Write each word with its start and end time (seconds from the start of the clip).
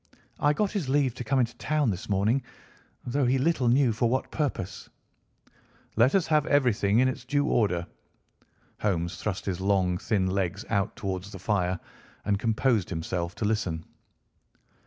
I 0.39 0.51
got 0.53 0.71
his 0.71 0.89
leave 0.89 1.13
to 1.13 1.23
come 1.23 1.37
into 1.39 1.55
town 1.57 1.91
this 1.91 2.09
morning, 2.09 2.41
though 3.05 3.27
he 3.27 3.37
little 3.37 3.67
knew 3.67 3.93
for 3.93 4.09
what 4.09 4.31
purpose." 4.31 4.89
"Let 5.95 6.15
us 6.15 6.25
have 6.25 6.47
everything 6.47 6.97
in 6.97 7.07
its 7.07 7.23
due 7.23 7.45
order." 7.45 7.85
Holmes 8.79 9.17
thrust 9.17 9.45
his 9.45 9.61
long 9.61 9.99
thin 9.99 10.25
legs 10.25 10.65
out 10.71 10.95
towards 10.95 11.31
the 11.31 11.37
fire 11.37 11.79
and 12.25 12.39
composed 12.39 12.89
himself 12.89 13.35
to 13.35 13.45
listen. 13.45 13.85